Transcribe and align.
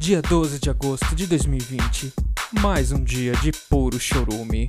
Dia 0.00 0.22
12 0.22 0.58
de 0.58 0.70
agosto 0.70 1.14
de 1.14 1.26
2020. 1.26 2.14
Mais 2.62 2.90
um 2.90 3.04
dia 3.04 3.32
de 3.32 3.52
puro 3.68 4.00
chorume. 4.00 4.66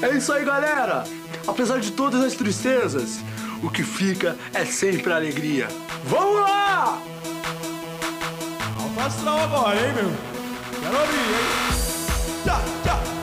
É 0.00 0.16
isso 0.16 0.32
aí, 0.32 0.44
galera! 0.44 1.02
Apesar 1.44 1.80
de 1.80 1.90
todas 1.90 2.22
as 2.22 2.34
tristezas, 2.34 3.18
o 3.64 3.68
que 3.68 3.82
fica 3.82 4.36
é 4.54 4.64
sempre 4.64 5.12
a 5.12 5.16
alegria. 5.16 5.66
Vamos 6.04 6.40
lá! 6.40 7.02
Astral 9.04 9.40
agora, 9.40 9.76
hein, 9.76 9.92
meu? 9.92 10.12
Quero 10.80 11.00
ouvir, 11.00 11.16
hein? 11.16 12.44
Tchá, 12.44 12.60
tchá, 12.84 13.15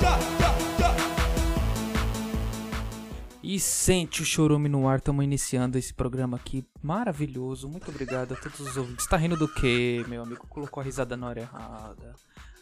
E 3.44 3.60
sente 3.60 4.22
o 4.22 4.26
chorume 4.26 4.70
no 4.70 4.88
ar, 4.88 5.00
estamos 5.00 5.22
iniciando 5.22 5.78
esse 5.78 5.94
programa 5.94 6.38
aqui 6.38 6.66
maravilhoso. 6.82 7.68
Muito 7.68 7.92
obrigado 7.92 8.32
a 8.32 8.38
todos 8.38 8.58
os 8.62 8.78
ouvintes. 8.78 9.06
Tá 9.06 9.18
rindo 9.18 9.36
do 9.36 9.54
quê, 9.54 10.02
meu 10.08 10.24
amigo? 10.24 10.48
Colocou 10.48 10.80
a 10.80 10.84
risada 10.86 11.18
na 11.18 11.28
hora 11.28 11.42
errada. 11.42 12.16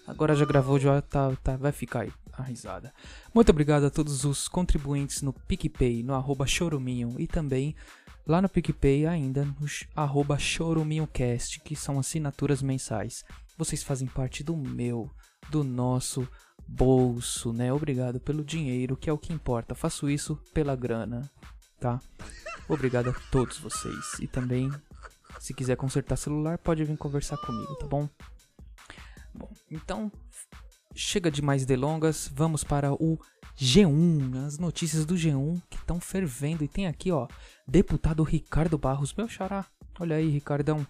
Agora 0.08 0.34
já 0.34 0.44
gravou, 0.44 0.80
já 0.80 1.00
tá, 1.00 1.36
tá, 1.44 1.56
vai 1.56 1.72
ficar 1.72 2.02
aí 2.02 2.12
a 2.34 2.42
risada. 2.42 2.92
Muito 3.32 3.52
obrigado 3.52 3.84
a 3.84 3.92
todos 3.92 4.26
os 4.26 4.48
contribuintes 4.48 5.22
no 5.22 5.32
PicPay, 5.32 6.02
no 6.02 6.16
arroba 6.16 6.48
choruminho 6.48 7.14
e 7.20 7.28
também 7.28 7.76
lá 8.26 8.42
no 8.42 8.50
PicPay 8.50 9.06
ainda 9.06 9.46
no 9.46 9.68
arroba 9.96 10.40
choruminhocast, 10.40 11.60
que 11.60 11.76
são 11.76 12.00
assinaturas 12.00 12.64
mensais. 12.64 13.24
Vocês 13.56 13.84
fazem 13.84 14.08
parte 14.08 14.44
do 14.44 14.58
meu, 14.58 15.12
do 15.52 15.64
nosso 15.64 16.28
bolso, 16.72 17.52
né? 17.52 17.72
Obrigado 17.72 18.20
pelo 18.20 18.44
dinheiro, 18.44 18.96
que 18.96 19.10
é 19.10 19.14
o 19.14 19.18
que 19.18 19.34
importa. 19.34 19.76
Faço 19.76 20.10
isso 20.10 20.36
pela 20.54 20.76
grana, 20.76 21.30
tá? 21.80 22.00
Obrigado 22.68 23.10
a 23.10 23.14
todos 23.30 23.58
vocês. 23.58 24.20
E 24.20 24.28
também, 24.28 24.72
se 25.40 25.54
quiser 25.54 25.76
consertar 25.76 26.16
celular, 26.16 26.58
pode 26.58 26.84
vir 26.84 26.98
conversar 26.98 27.38
comigo, 27.38 27.76
tá 27.76 27.86
bom? 27.86 28.08
Bom, 29.34 29.50
então 29.70 30.12
chega 30.96 31.30
de 31.30 31.42
mais 31.42 31.66
delongas, 31.66 32.30
vamos 32.34 32.64
para 32.64 32.94
o 32.94 33.20
G1, 33.58 34.46
as 34.46 34.58
notícias 34.58 35.06
do 35.06 35.16
G1 35.16 35.62
que 35.70 35.78
estão 35.78 36.00
fervendo. 36.00 36.64
E 36.64 36.68
tem 36.68 36.88
aqui, 36.88 37.12
ó, 37.12 37.28
deputado 37.68 38.24
Ricardo 38.24 38.78
Barros, 38.78 39.14
meu 39.14 39.28
xará. 39.28 39.66
Olha 40.00 40.16
aí, 40.16 40.30
Ricardão, 40.30 40.86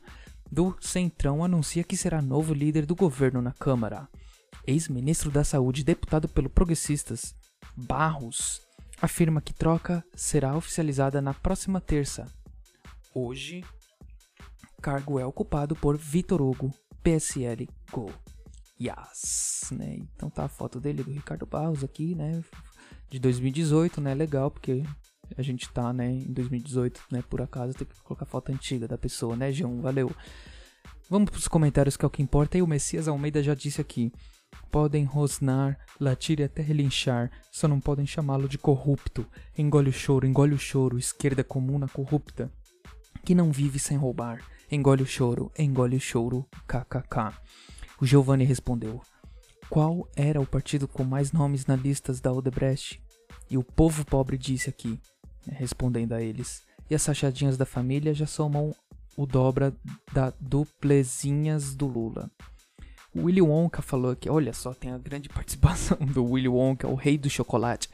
do 0.51 0.75
Centrão 0.79 1.43
anuncia 1.43 1.83
que 1.83 1.97
será 1.97 2.21
novo 2.21 2.53
líder 2.53 2.85
do 2.85 2.95
governo 2.95 3.41
na 3.41 3.51
Câmara. 3.51 4.07
Ex-ministro 4.65 5.31
da 5.31 5.43
Saúde, 5.43 5.83
deputado 5.83 6.27
pelo 6.27 6.49
Progressistas, 6.49 7.35
Barros, 7.75 8.61
afirma 9.01 9.41
que 9.41 9.53
troca 9.53 10.03
será 10.15 10.55
oficializada 10.55 11.21
na 11.21 11.33
próxima 11.33 11.81
terça. 11.81 12.25
Hoje, 13.13 13.63
cargo 14.81 15.19
é 15.19 15.25
ocupado 15.25 15.75
por 15.75 15.97
Vitor 15.97 16.41
Hugo, 16.41 16.73
PSL 17.03 17.67
Go. 17.91 18.11
Yes, 18.79 19.69
né? 19.71 19.97
Então 20.15 20.29
tá 20.29 20.45
a 20.45 20.49
foto 20.49 20.79
dele 20.79 21.03
do 21.03 21.11
Ricardo 21.11 21.45
Barros 21.45 21.83
aqui, 21.83 22.15
né? 22.15 22.43
De 23.09 23.19
2018, 23.19 24.01
né? 24.01 24.13
Legal, 24.13 24.49
porque 24.49 24.83
a 25.37 25.41
gente 25.41 25.69
tá, 25.69 25.93
né, 25.93 26.11
em 26.11 26.33
2018, 26.33 27.01
né? 27.11 27.23
Por 27.29 27.41
acaso 27.41 27.73
tem 27.73 27.87
que 27.87 28.01
colocar 28.01 28.25
foto 28.25 28.51
antiga 28.51 28.87
da 28.87 28.97
pessoa, 28.97 29.35
né, 29.35 29.51
G1? 29.51 29.81
Valeu. 29.81 30.11
Vamos 31.09 31.29
pros 31.29 31.47
comentários 31.47 31.95
que 31.95 32.05
é 32.05 32.07
o 32.07 32.09
que 32.09 32.21
importa. 32.21 32.57
E 32.57 32.61
o 32.61 32.67
Messias 32.67 33.07
Almeida 33.07 33.43
já 33.43 33.53
disse 33.53 33.81
aqui. 33.81 34.11
Podem 34.69 35.03
rosnar, 35.03 35.77
latir 35.99 36.39
e 36.39 36.43
até 36.43 36.61
relinchar, 36.61 37.31
só 37.51 37.67
não 37.67 37.79
podem 37.79 38.05
chamá-lo 38.05 38.47
de 38.47 38.57
corrupto. 38.57 39.25
Engole 39.57 39.89
o 39.89 39.93
choro, 39.93 40.25
engole 40.25 40.53
o 40.53 40.59
choro, 40.59 40.97
esquerda 40.97 41.43
comuna 41.43 41.87
corrupta, 41.87 42.51
que 43.25 43.35
não 43.35 43.51
vive 43.51 43.79
sem 43.79 43.97
roubar. 43.97 44.41
Engole 44.71 45.03
o 45.03 45.05
choro, 45.05 45.51
engole 45.57 45.97
o 45.97 45.99
choro, 45.99 46.47
kkk. 46.67 47.37
O 47.99 48.05
Giovanni 48.05 48.45
respondeu: 48.45 49.01
Qual 49.69 50.09
era 50.15 50.39
o 50.39 50.45
partido 50.45 50.87
com 50.87 51.03
mais 51.03 51.31
nomes 51.31 51.65
na 51.65 51.75
listas 51.75 52.19
da 52.21 52.31
Odebrecht? 52.31 53.01
E 53.49 53.57
o 53.57 53.63
povo 53.63 54.05
pobre 54.05 54.37
disse 54.37 54.69
aqui, 54.69 54.99
né, 55.45 55.55
respondendo 55.59 56.13
a 56.13 56.21
eles. 56.21 56.63
E 56.89 56.95
as 56.95 57.01
sachadinhas 57.01 57.57
da 57.57 57.65
família 57.65 58.13
já 58.13 58.25
somam 58.25 58.73
o 59.17 59.25
dobra 59.25 59.75
da 60.13 60.33
duplezinhas 60.39 61.75
do 61.75 61.85
Lula. 61.85 62.31
O 63.13 63.23
Willy 63.23 63.41
Wonka 63.41 63.81
falou 63.81 64.11
aqui, 64.11 64.29
olha 64.29 64.53
só, 64.53 64.73
tem 64.73 64.91
a 64.91 64.97
grande 64.97 65.27
participação 65.27 65.97
do 65.97 66.23
Willy 66.23 66.47
Wonka, 66.47 66.87
o 66.87 66.95
rei 66.95 67.17
do 67.17 67.29
chocolate. 67.29 67.89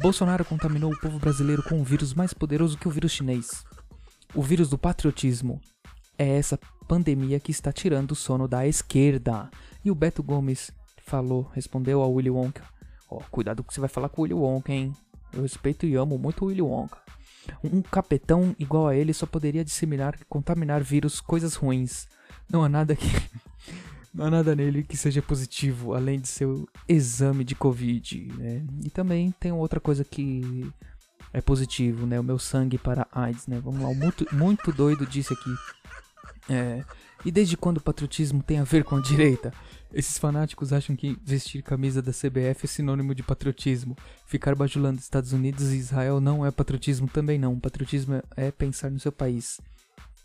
Bolsonaro 0.00 0.44
contaminou 0.44 0.92
o 0.92 0.98
povo 0.98 1.18
brasileiro 1.18 1.62
com 1.62 1.76
um 1.76 1.84
vírus 1.84 2.14
mais 2.14 2.32
poderoso 2.32 2.78
que 2.78 2.88
o 2.88 2.90
vírus 2.90 3.12
chinês. 3.12 3.64
O 4.34 4.42
vírus 4.42 4.68
do 4.68 4.78
patriotismo 4.78 5.60
é 6.18 6.36
essa 6.38 6.58
pandemia 6.88 7.38
que 7.38 7.50
está 7.50 7.72
tirando 7.72 8.12
o 8.12 8.16
sono 8.16 8.48
da 8.48 8.66
esquerda. 8.66 9.50
E 9.84 9.90
o 9.90 9.94
Beto 9.94 10.22
Gomes 10.22 10.70
falou, 11.04 11.50
respondeu 11.54 12.00
ao 12.00 12.12
Willy 12.12 12.30
Wonka. 12.30 12.62
Ó, 13.10 13.20
cuidado 13.30 13.62
com 13.62 13.66
o 13.66 13.68
que 13.68 13.74
você 13.74 13.80
vai 13.80 13.88
falar 13.88 14.08
com 14.08 14.22
o 14.22 14.24
Willy 14.24 14.34
Wonka, 14.34 14.72
hein? 14.72 14.92
Eu 15.32 15.42
respeito 15.42 15.86
e 15.86 15.94
amo 15.94 16.18
muito 16.18 16.44
o 16.44 16.48
Willy 16.48 16.62
Wonka. 16.62 16.98
Um 17.62 17.80
capetão 17.82 18.54
igual 18.58 18.88
a 18.88 18.96
ele 18.96 19.12
só 19.12 19.26
poderia 19.26 19.64
disseminar 19.64 20.18
contaminar 20.28 20.82
vírus, 20.82 21.20
coisas 21.20 21.54
ruins. 21.54 22.08
Não 22.50 22.64
há 22.64 22.68
nada 22.68 22.96
que. 22.96 23.06
Não 24.16 24.24
há 24.24 24.30
nada 24.30 24.56
nele 24.56 24.82
que 24.82 24.96
seja 24.96 25.20
positivo, 25.20 25.92
além 25.92 26.18
de 26.18 26.26
seu 26.26 26.66
exame 26.88 27.44
de 27.44 27.54
Covid, 27.54 28.32
né? 28.38 28.64
E 28.82 28.88
também 28.88 29.30
tem 29.38 29.52
outra 29.52 29.78
coisa 29.78 30.02
que 30.02 30.66
é 31.34 31.42
positivo, 31.42 32.06
né? 32.06 32.18
O 32.18 32.24
meu 32.24 32.38
sangue 32.38 32.78
para 32.78 33.06
AIDS, 33.12 33.46
né? 33.46 33.60
Vamos 33.62 33.82
lá, 33.82 33.92
muito, 33.92 34.26
muito 34.34 34.72
doido 34.72 35.04
disse 35.04 35.34
aqui. 35.34 35.54
É, 36.48 36.82
e 37.26 37.30
desde 37.30 37.58
quando 37.58 37.76
o 37.76 37.82
patriotismo 37.82 38.42
tem 38.42 38.58
a 38.58 38.64
ver 38.64 38.84
com 38.84 38.96
a 38.96 39.02
direita? 39.02 39.52
Esses 39.92 40.16
fanáticos 40.16 40.72
acham 40.72 40.96
que 40.96 41.18
vestir 41.22 41.62
camisa 41.62 42.00
da 42.00 42.10
CBF 42.10 42.64
é 42.64 42.66
sinônimo 42.66 43.14
de 43.14 43.22
patriotismo. 43.22 43.98
Ficar 44.24 44.54
bajulando 44.54 44.98
Estados 44.98 45.34
Unidos 45.34 45.72
e 45.72 45.76
Israel 45.76 46.22
não 46.22 46.46
é 46.46 46.50
patriotismo 46.50 47.06
também 47.06 47.38
não. 47.38 47.60
Patriotismo 47.60 48.22
é 48.34 48.50
pensar 48.50 48.90
no 48.90 48.98
seu 48.98 49.12
país. 49.12 49.60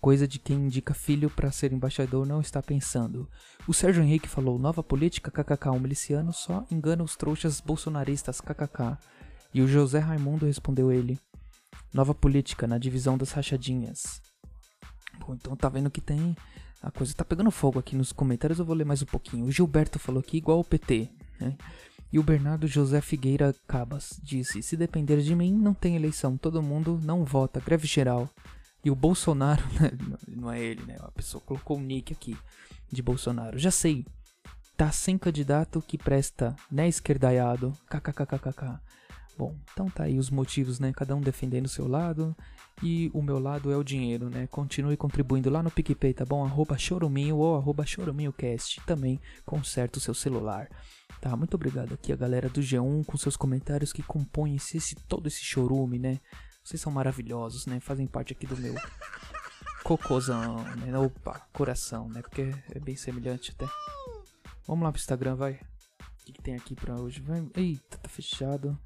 Coisa 0.01 0.27
de 0.27 0.39
quem 0.39 0.57
indica 0.57 0.95
filho 0.95 1.29
para 1.29 1.51
ser 1.51 1.71
embaixador 1.71 2.25
não 2.25 2.41
está 2.41 2.59
pensando. 2.59 3.29
O 3.67 3.73
Sérgio 3.73 4.01
Henrique 4.01 4.27
falou: 4.27 4.57
nova 4.57 4.81
política, 4.81 5.29
kkk, 5.29 5.69
um 5.69 5.79
miliciano 5.79 6.33
só 6.33 6.65
engana 6.71 7.03
os 7.03 7.15
trouxas 7.15 7.61
bolsonaristas, 7.61 8.41
kkk. 8.41 8.97
E 9.53 9.61
o 9.61 9.67
José 9.67 9.99
Raimundo 9.99 10.47
respondeu 10.47 10.91
ele: 10.91 11.19
nova 11.93 12.15
política 12.15 12.65
na 12.65 12.79
divisão 12.79 13.15
das 13.15 13.31
rachadinhas. 13.31 14.19
Bom, 15.19 15.35
então 15.35 15.55
tá 15.55 15.69
vendo 15.69 15.91
que 15.91 16.01
tem. 16.01 16.35
A 16.81 16.89
coisa 16.89 17.13
tá 17.13 17.23
pegando 17.23 17.51
fogo 17.51 17.77
aqui 17.77 17.95
nos 17.95 18.11
comentários, 18.11 18.57
eu 18.57 18.65
vou 18.65 18.75
ler 18.75 18.85
mais 18.85 19.03
um 19.03 19.05
pouquinho. 19.05 19.45
O 19.45 19.51
Gilberto 19.51 19.99
falou 19.99 20.21
aqui 20.21 20.37
igual 20.37 20.59
o 20.59 20.65
PT, 20.65 21.11
né? 21.39 21.55
E 22.11 22.17
o 22.17 22.23
Bernardo 22.23 22.65
José 22.65 23.01
Figueira 23.01 23.53
Cabas 23.67 24.19
disse: 24.23 24.63
Se 24.63 24.75
depender 24.75 25.21
de 25.21 25.35
mim, 25.35 25.53
não 25.53 25.75
tem 25.75 25.95
eleição, 25.95 26.37
todo 26.37 26.59
mundo 26.63 26.99
não 27.03 27.23
vota, 27.23 27.59
greve 27.59 27.85
geral. 27.85 28.27
E 28.83 28.89
o 28.89 28.95
Bolsonaro, 28.95 29.63
né? 29.79 29.91
não 30.27 30.51
é 30.51 30.59
ele, 30.59 30.83
né? 30.85 30.97
A 31.01 31.11
pessoa 31.11 31.41
colocou 31.41 31.77
o 31.77 31.81
nick 31.81 32.11
aqui 32.13 32.37
de 32.91 33.01
Bolsonaro. 33.01 33.57
Já 33.59 33.71
sei, 33.71 34.05
tá 34.75 34.91
sem 34.91 35.17
candidato 35.17 35.81
que 35.81 35.97
presta, 35.97 36.55
né, 36.71 36.87
esquerdaiado? 36.87 37.73
KKKKK. 37.89 38.79
Bom, 39.37 39.55
então 39.73 39.89
tá 39.89 40.03
aí 40.03 40.17
os 40.19 40.29
motivos, 40.29 40.79
né? 40.79 40.91
Cada 40.93 41.15
um 41.15 41.21
defendendo 41.21 41.65
o 41.65 41.69
seu 41.69 41.87
lado. 41.87 42.35
E 42.83 43.09
o 43.13 43.21
meu 43.21 43.39
lado 43.39 43.71
é 43.71 43.77
o 43.77 43.83
dinheiro, 43.83 44.29
né? 44.29 44.47
Continue 44.47 44.97
contribuindo 44.97 45.49
lá 45.49 45.61
no 45.63 45.71
PicPay, 45.71 46.13
tá 46.13 46.25
bom? 46.25 46.43
Arroba 46.43 46.77
choruminho 46.77 47.37
ou 47.37 47.55
arroba 47.55 47.85
choruminhocast. 47.85 48.81
Também 48.85 49.19
conserta 49.45 49.99
o 49.99 50.01
seu 50.01 50.13
celular. 50.13 50.67
Tá, 51.21 51.35
muito 51.37 51.53
obrigado 51.53 51.93
aqui 51.93 52.11
a 52.11 52.15
galera 52.15 52.49
do 52.49 52.61
G1 52.61 53.05
com 53.05 53.15
seus 53.17 53.37
comentários 53.37 53.93
que 53.93 54.01
compõem 54.01 54.55
esse, 54.55 54.77
esse- 54.77 54.95
todo 55.07 55.27
esse 55.27 55.43
chorume, 55.43 55.99
né? 55.99 56.19
Vocês 56.63 56.81
são 56.81 56.91
maravilhosos, 56.91 57.65
né? 57.65 57.79
Fazem 57.79 58.07
parte 58.07 58.33
aqui 58.33 58.45
do 58.45 58.57
meu 58.57 58.75
cocôzão, 59.83 60.63
né? 60.77 60.97
Opa, 60.97 61.41
coração, 61.51 62.07
né? 62.09 62.21
Porque 62.21 62.53
é 62.73 62.79
bem 62.79 62.95
semelhante 62.95 63.51
até. 63.51 63.65
Vamos 64.67 64.83
lá 64.83 64.91
pro 64.91 64.99
Instagram, 64.99 65.35
vai. 65.35 65.53
O 65.53 66.25
que, 66.25 66.33
que 66.33 66.41
tem 66.41 66.55
aqui 66.55 66.75
pra 66.75 66.95
hoje? 66.95 67.21
Vai... 67.21 67.45
Eita, 67.55 67.97
tá 67.97 68.07
fechado. 68.07 68.77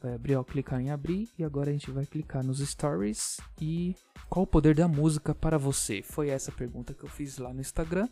Vai 0.00 0.14
abrir, 0.14 0.34
ó, 0.34 0.42
clicar 0.42 0.80
em 0.80 0.90
abrir. 0.90 1.28
E 1.38 1.44
agora 1.44 1.70
a 1.70 1.72
gente 1.72 1.90
vai 1.90 2.04
clicar 2.04 2.44
nos 2.44 2.58
stories. 2.58 3.40
E 3.60 3.94
qual 4.28 4.42
o 4.42 4.46
poder 4.46 4.74
da 4.74 4.88
música 4.88 5.32
para 5.32 5.56
você? 5.56 6.02
Foi 6.02 6.28
essa 6.28 6.50
pergunta 6.50 6.92
que 6.92 7.04
eu 7.04 7.08
fiz 7.08 7.38
lá 7.38 7.52
no 7.52 7.60
Instagram. 7.60 8.08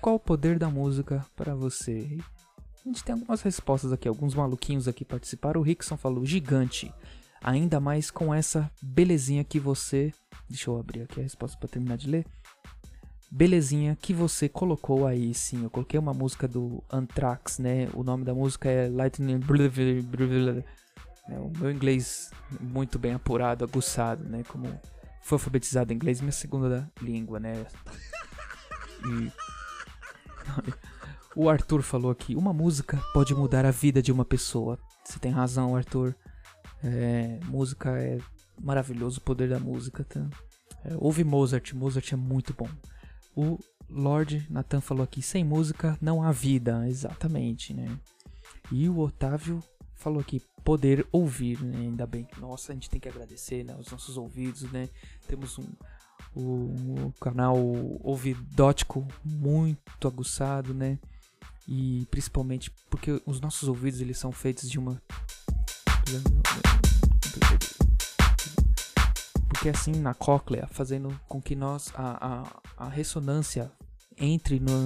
Qual 0.00 0.16
o 0.16 0.20
poder 0.20 0.58
da 0.58 0.70
música 0.70 1.24
para 1.36 1.54
você? 1.54 2.18
A 2.84 2.88
gente 2.88 3.04
tem 3.04 3.12
algumas 3.12 3.42
respostas 3.42 3.92
aqui. 3.92 4.08
Alguns 4.08 4.34
maluquinhos 4.34 4.88
aqui 4.88 5.04
participaram. 5.04 5.60
O 5.60 5.64
Rickson 5.64 5.98
falou 5.98 6.24
gigante. 6.24 6.92
Ainda 7.42 7.80
mais 7.80 8.10
com 8.10 8.34
essa 8.34 8.70
belezinha 8.82 9.44
que 9.44 9.58
você. 9.58 10.12
Deixa 10.48 10.70
eu 10.70 10.78
abrir 10.78 11.02
aqui 11.02 11.20
a 11.20 11.22
resposta 11.22 11.56
para 11.58 11.68
terminar 11.68 11.96
de 11.96 12.08
ler. 12.08 12.26
Belezinha 13.30 13.96
que 14.00 14.14
você 14.14 14.48
colocou 14.48 15.06
aí, 15.06 15.34
sim. 15.34 15.62
Eu 15.64 15.70
coloquei 15.70 15.98
uma 15.98 16.14
música 16.14 16.48
do 16.48 16.82
Anthrax, 16.90 17.58
né? 17.58 17.88
O 17.94 18.02
nome 18.02 18.24
da 18.24 18.34
música 18.34 18.68
é 18.68 18.88
Lightning. 18.88 19.40
É, 21.28 21.38
o 21.38 21.52
meu 21.58 21.70
inglês 21.70 22.30
muito 22.58 22.98
bem 22.98 23.12
apurado, 23.12 23.64
aguçado, 23.64 24.24
né? 24.24 24.42
Como 24.48 24.66
fui 25.20 25.36
alfabetizado 25.36 25.92
em 25.92 25.96
inglês, 25.96 26.20
minha 26.20 26.32
segunda 26.32 26.90
língua, 27.02 27.38
né? 27.38 27.66
E 29.04 29.30
O 31.36 31.48
Arthur 31.48 31.82
falou 31.82 32.10
aqui: 32.10 32.34
uma 32.34 32.52
música 32.52 33.00
pode 33.12 33.32
mudar 33.34 33.64
a 33.64 33.70
vida 33.70 34.02
de 34.02 34.10
uma 34.10 34.24
pessoa. 34.24 34.78
Você 35.04 35.20
tem 35.20 35.30
razão, 35.30 35.76
Arthur. 35.76 36.14
É, 36.82 37.40
música 37.44 37.90
é 37.98 38.18
maravilhoso 38.60 39.18
o 39.18 39.22
poder 39.22 39.48
da 39.48 39.58
música. 39.58 40.04
Tá? 40.04 40.26
É, 40.84 40.94
ouve 40.96 41.24
Mozart, 41.24 41.72
Mozart 41.72 42.12
é 42.12 42.16
muito 42.16 42.54
bom. 42.54 42.68
O 43.36 43.58
Lord 43.88 44.46
Nathan 44.50 44.80
falou 44.80 45.04
aqui: 45.04 45.22
sem 45.22 45.44
música 45.44 45.96
não 46.00 46.22
há 46.22 46.32
vida. 46.32 46.88
Exatamente, 46.88 47.74
né? 47.74 47.98
E 48.70 48.88
o 48.88 48.98
Otávio 48.98 49.62
falou 49.94 50.20
aqui: 50.20 50.42
poder 50.64 51.06
ouvir, 51.10 51.62
né? 51.62 51.78
Ainda 51.78 52.06
bem. 52.06 52.26
Nossa, 52.38 52.72
a 52.72 52.74
gente 52.74 52.90
tem 52.90 53.00
que 53.00 53.08
agradecer 53.08 53.64
né? 53.64 53.76
os 53.78 53.90
nossos 53.90 54.16
ouvidos, 54.16 54.70
né? 54.70 54.88
Temos 55.26 55.58
um, 55.58 55.66
o, 56.34 57.12
canal 57.20 57.56
ouvidótico 58.02 59.06
muito 59.24 60.06
aguçado, 60.06 60.74
né? 60.74 60.98
E 61.66 62.06
principalmente 62.10 62.70
porque 62.88 63.20
os 63.26 63.40
nossos 63.40 63.68
ouvidos 63.68 64.00
eles 64.00 64.18
são 64.18 64.32
feitos 64.32 64.70
de 64.70 64.78
uma 64.78 65.02
porque 69.48 69.68
assim 69.68 69.92
na 69.92 70.14
cóclea, 70.14 70.68
fazendo 70.70 71.18
com 71.28 71.42
que 71.42 71.56
nós 71.56 71.92
a, 71.94 72.42
a, 72.78 72.84
a 72.86 72.88
ressonância 72.88 73.72
entre 74.16 74.60
no 74.60 74.84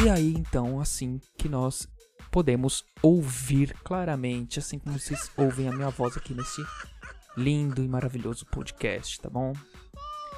e 0.00 0.08
aí 0.08 0.34
então 0.34 0.80
assim 0.80 1.20
que 1.36 1.48
nós 1.48 1.88
podemos 2.30 2.84
ouvir 3.02 3.74
claramente, 3.82 4.58
assim 4.58 4.78
como 4.78 4.98
vocês 4.98 5.30
ouvem 5.36 5.68
a 5.68 5.72
minha 5.72 5.90
voz 5.90 6.16
aqui 6.16 6.34
nesse 6.34 6.62
lindo 7.36 7.82
e 7.82 7.88
maravilhoso 7.88 8.46
podcast, 8.46 9.20
tá 9.20 9.30
bom? 9.30 9.52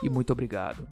E 0.02 0.08
muito 0.08 0.32
obrigado. 0.32 0.86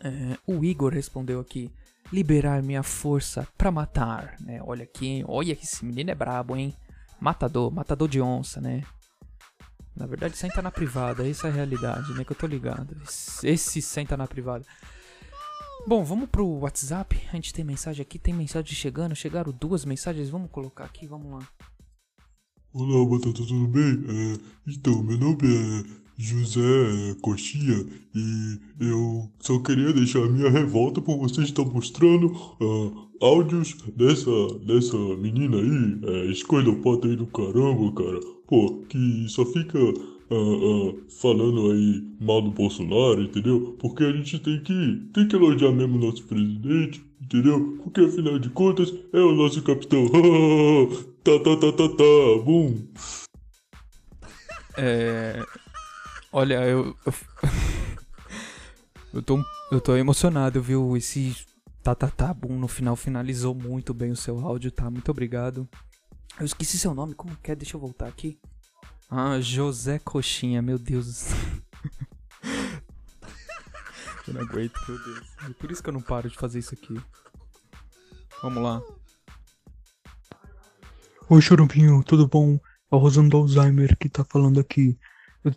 É, 0.00 0.38
o 0.46 0.64
Igor 0.64 0.92
respondeu 0.92 1.40
aqui: 1.40 1.70
liberar 2.12 2.62
minha 2.62 2.82
força 2.82 3.46
para 3.56 3.70
matar, 3.70 4.36
né? 4.40 4.60
Olha 4.62 4.84
aqui, 4.84 5.24
olha 5.26 5.56
que 5.56 5.64
esse 5.64 5.84
menino 5.84 6.10
é 6.10 6.14
brabo, 6.14 6.56
hein? 6.56 6.74
Matador, 7.20 7.72
matador 7.72 8.08
de 8.08 8.20
onça, 8.20 8.60
né? 8.60 8.82
Na 9.96 10.06
verdade, 10.06 10.36
senta 10.36 10.60
na 10.60 10.70
privada, 10.70 11.28
essa 11.28 11.46
é 11.46 11.50
a 11.50 11.54
realidade, 11.54 12.12
né? 12.14 12.24
Que 12.24 12.32
eu 12.32 12.36
tô 12.36 12.46
ligado. 12.46 12.96
Esse 13.42 13.80
senta 13.80 14.16
na 14.16 14.26
privada. 14.26 14.64
Bom, 15.86 16.02
vamos 16.02 16.28
pro 16.28 16.46
WhatsApp. 16.46 17.20
A 17.32 17.36
gente 17.36 17.52
tem 17.52 17.64
mensagem 17.64 18.02
aqui, 18.02 18.18
tem 18.18 18.34
mensagem 18.34 18.74
chegando. 18.74 19.14
Chegaram 19.14 19.52
duas 19.52 19.84
mensagens, 19.84 20.30
vamos 20.30 20.50
colocar 20.50 20.84
aqui, 20.84 21.06
vamos 21.06 21.30
lá. 21.30 21.48
Olá, 22.72 23.08
Batata, 23.08 23.46
tudo 23.46 23.68
bem? 23.68 24.04
É, 24.08 24.40
então, 24.66 25.02
meu 25.02 25.16
nome 25.16 25.38
é 25.44 26.03
José 26.16 27.16
Coxinha 27.20 27.84
e 28.14 28.58
eu 28.80 29.28
só 29.40 29.58
queria 29.58 29.92
deixar 29.92 30.28
minha 30.28 30.48
revolta 30.48 31.00
por 31.00 31.18
você 31.18 31.42
estar 31.42 31.64
mostrando 31.64 32.26
uh, 32.60 33.08
áudios 33.20 33.74
dessa, 33.96 34.30
dessa 34.64 34.96
menina 35.16 35.56
aí, 35.56 35.98
é, 36.02 36.26
escolhopata 36.26 37.08
aí 37.08 37.16
do 37.16 37.26
caramba, 37.26 37.92
cara. 37.92 38.20
Pô, 38.46 38.84
que 38.88 39.26
só 39.28 39.44
fica 39.46 39.78
uh, 39.78 40.34
uh, 40.34 41.02
falando 41.08 41.72
aí 41.72 42.04
mal 42.20 42.42
do 42.42 42.50
Bolsonaro, 42.50 43.22
entendeu? 43.22 43.76
Porque 43.80 44.04
a 44.04 44.12
gente 44.12 44.38
tem 44.38 44.60
que, 44.62 45.02
tem 45.12 45.26
que 45.26 45.34
elogiar 45.34 45.72
mesmo 45.72 45.98
nosso 45.98 46.24
presidente, 46.24 47.04
entendeu? 47.22 47.78
Porque 47.82 48.02
afinal 48.02 48.38
de 48.38 48.50
contas 48.50 48.94
é 49.12 49.18
o 49.18 49.34
nosso 49.34 49.62
capitão. 49.62 50.06
tá, 51.24 51.38
tá, 51.38 51.56
tá, 51.56 51.72
tá, 51.72 51.88
tá, 51.88 52.42
bum. 52.44 52.76
É. 54.76 55.42
Olha, 56.36 56.66
eu. 56.66 56.96
Eu, 57.06 57.14
eu, 59.14 59.22
tô, 59.22 59.40
eu 59.70 59.80
tô 59.80 59.94
emocionado, 59.94 60.60
viu? 60.60 60.96
Esse 60.96 61.46
tatatá-bum 61.80 62.58
no 62.58 62.66
final 62.66 62.96
finalizou 62.96 63.54
muito 63.54 63.94
bem 63.94 64.10
o 64.10 64.16
seu 64.16 64.40
áudio, 64.40 64.72
tá? 64.72 64.90
Muito 64.90 65.08
obrigado. 65.12 65.68
Eu 66.36 66.44
esqueci 66.44 66.76
seu 66.76 66.92
nome, 66.92 67.14
como 67.14 67.36
que 67.36 67.52
é? 67.52 67.54
Deixa 67.54 67.76
eu 67.76 67.80
voltar 67.80 68.08
aqui. 68.08 68.36
Ah, 69.08 69.40
José 69.40 70.00
Coxinha, 70.00 70.60
meu 70.60 70.76
Deus. 70.76 71.28
eu 74.26 74.34
não 74.34 74.40
aguento, 74.40 74.74
meu 74.88 75.04
Deus. 75.04 75.36
É 75.48 75.52
por 75.52 75.70
isso 75.70 75.84
que 75.84 75.88
eu 75.88 75.94
não 75.94 76.02
paro 76.02 76.28
de 76.28 76.36
fazer 76.36 76.58
isso 76.58 76.74
aqui. 76.74 77.00
Vamos 78.42 78.60
lá. 78.60 78.82
Oi, 81.30 81.40
Churupinho, 81.40 82.02
tudo 82.02 82.26
bom? 82.26 82.58
É 82.90 82.96
o 82.96 82.98
Rosando 82.98 83.36
Alzheimer 83.36 83.96
que 83.96 84.08
tá 84.08 84.24
falando 84.24 84.58
aqui. 84.58 84.98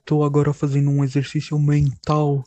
Tô 0.03 0.23
agora 0.23 0.51
fazendo 0.53 0.89
um 0.89 1.03
exercício 1.03 1.57
mental 1.57 2.43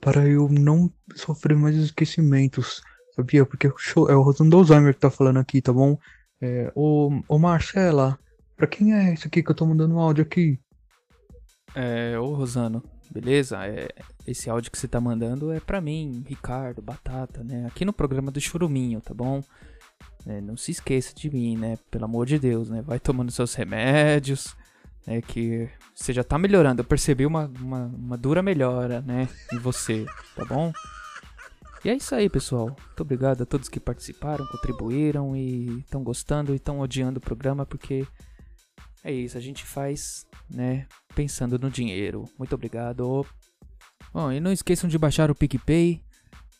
para 0.00 0.28
eu 0.28 0.48
não 0.48 0.92
sofrer 1.14 1.56
mais 1.56 1.74
esquecimentos, 1.76 2.82
sabia? 3.16 3.44
Porque 3.44 3.66
é 3.66 4.14
o 4.14 4.22
Rosando 4.22 4.56
Alzheimer 4.56 4.94
que 4.94 5.00
tá 5.00 5.10
falando 5.10 5.38
aqui, 5.38 5.62
tá 5.62 5.72
bom? 5.72 5.98
É, 6.40 6.70
ô, 6.74 7.10
ô 7.26 7.38
Marcela, 7.38 8.18
pra 8.56 8.66
quem 8.66 8.94
é 8.94 9.14
isso 9.14 9.26
aqui 9.26 9.42
que 9.42 9.50
eu 9.50 9.54
tô 9.54 9.64
mandando 9.64 9.94
um 9.94 9.98
áudio 9.98 10.22
aqui? 10.22 10.60
É, 11.74 12.18
ô 12.18 12.34
Rosano, 12.34 12.82
beleza? 13.10 13.66
É, 13.66 13.88
esse 14.26 14.48
áudio 14.48 14.70
que 14.70 14.78
você 14.78 14.86
tá 14.86 15.00
mandando 15.00 15.50
é 15.52 15.58
pra 15.58 15.80
mim, 15.80 16.22
Ricardo, 16.26 16.82
Batata, 16.82 17.42
né? 17.42 17.66
Aqui 17.66 17.84
no 17.84 17.92
programa 17.92 18.30
do 18.30 18.40
Churuminho, 18.40 19.00
tá 19.00 19.14
bom? 19.14 19.42
É, 20.26 20.40
não 20.40 20.56
se 20.56 20.70
esqueça 20.70 21.14
de 21.14 21.30
mim, 21.30 21.56
né? 21.56 21.76
Pelo 21.90 22.04
amor 22.04 22.26
de 22.26 22.38
Deus, 22.38 22.68
né? 22.68 22.82
Vai 22.82 23.00
tomando 23.00 23.32
seus 23.32 23.54
remédios, 23.54 24.54
é 25.06 25.20
que 25.20 25.68
você 25.94 26.12
já 26.12 26.24
tá 26.24 26.38
melhorando. 26.38 26.80
Eu 26.80 26.86
percebi 26.86 27.26
uma, 27.26 27.50
uma, 27.60 27.86
uma, 27.86 28.16
dura 28.16 28.42
melhora, 28.42 29.00
né, 29.02 29.28
em 29.52 29.58
você, 29.58 30.06
tá 30.34 30.44
bom? 30.44 30.72
E 31.84 31.90
é 31.90 31.94
isso 31.94 32.14
aí, 32.14 32.28
pessoal. 32.30 32.68
Muito 32.68 33.00
obrigado 33.00 33.42
a 33.42 33.46
todos 33.46 33.68
que 33.68 33.78
participaram, 33.78 34.46
contribuíram 34.46 35.36
e 35.36 35.80
estão 35.80 36.02
gostando 36.02 36.52
e 36.52 36.56
estão 36.56 36.80
odiando 36.80 37.18
o 37.18 37.22
programa, 37.22 37.66
porque 37.66 38.06
é 39.02 39.12
isso, 39.12 39.36
a 39.36 39.40
gente 39.40 39.64
faz, 39.64 40.26
né, 40.48 40.86
pensando 41.14 41.58
no 41.58 41.70
dinheiro. 41.70 42.24
Muito 42.38 42.54
obrigado. 42.54 43.26
Bom, 44.12 44.32
e 44.32 44.40
não 44.40 44.50
esqueçam 44.52 44.88
de 44.88 44.96
baixar 44.96 45.30
o 45.30 45.34
PicPay, 45.34 46.02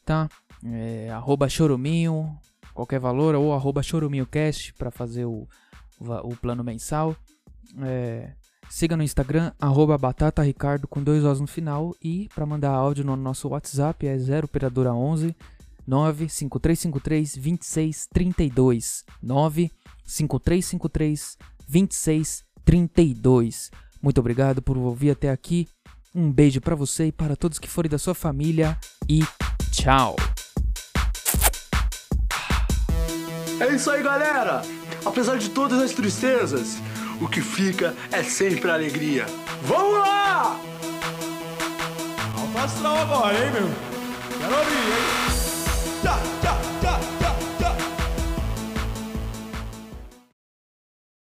tá? 0.04 0.28
É, 0.62 1.08
arroba 1.10 1.48
choruminho, 1.48 2.38
qualquer 2.74 3.00
valor, 3.00 3.34
ou 3.34 3.54
arroba 3.54 3.82
choruminhocast 3.82 4.74
para 4.74 4.90
fazer 4.90 5.24
o, 5.24 5.48
o 5.98 6.36
plano 6.36 6.62
mensal. 6.62 7.16
É, 7.82 8.32
siga 8.68 8.96
no 8.96 9.02
Instagram, 9.02 9.52
arroba 9.60 9.98
batataricardo 9.98 10.88
com 10.88 11.02
dois 11.02 11.24
Os 11.24 11.40
no 11.40 11.46
final. 11.46 11.94
E 12.02 12.28
para 12.34 12.46
mandar 12.46 12.70
áudio 12.70 13.04
no 13.04 13.16
nosso 13.16 13.48
WhatsApp 13.48 14.06
é 14.06 14.18
0 14.18 14.46
operadora 14.46 14.92
11 14.92 15.34
95353 15.86 17.36
2632 17.36 19.04
95353 19.22 21.38
2632. 21.68 23.70
Muito 24.02 24.18
obrigado 24.18 24.62
por 24.62 24.76
ouvir 24.76 25.10
até 25.10 25.30
aqui. 25.30 25.68
Um 26.14 26.30
beijo 26.30 26.60
para 26.60 26.76
você 26.76 27.06
e 27.06 27.12
para 27.12 27.36
todos 27.36 27.58
que 27.58 27.68
forem 27.68 27.90
da 27.90 27.98
sua 27.98 28.14
família 28.14 28.78
e 29.08 29.20
tchau. 29.70 30.16
É 33.60 33.74
isso 33.74 33.90
aí, 33.90 34.02
galera. 34.02 34.62
Apesar 35.04 35.38
de 35.38 35.50
todas 35.50 35.80
as 35.80 35.92
tristezas, 35.92 36.78
o 37.20 37.28
que 37.28 37.40
fica 37.40 37.94
é 38.10 38.22
sempre 38.22 38.70
alegria. 38.70 39.26
Vamos 39.62 39.98
lá! 39.98 40.58
Alto 42.38 42.58
astral 42.58 42.98
agora, 42.98 43.34
hein, 43.34 43.50
meu? 43.52 43.70
Quero 44.38 44.54
abrir, 44.54 44.76
hein? 44.76 45.24
Tchá, 46.02 46.18
tchá, 46.42 46.58
tchá. 46.80 46.93